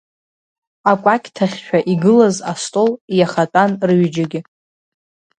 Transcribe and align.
Акәакьҭахьшәа 0.91 1.79
игылаз 1.91 2.37
астол 2.51 2.91
иахатәан 3.17 3.71
рҩыџьагьы. 3.87 4.41